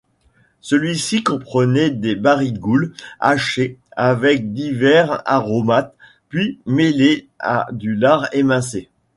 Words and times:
Celle-ci 0.61 1.21
comprenait 1.21 1.91
des 1.91 2.15
barigoules 2.15 2.91
hachées 3.19 3.77
avec 3.91 4.51
divers 4.51 5.21
aromates, 5.29 5.93
puis 6.27 6.57
mêlées 6.65 7.27
à 7.37 7.67
du 7.71 7.93
lard 7.95 8.27
émincé. 8.33 8.89